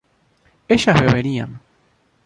[0.67, 1.59] ellas beberían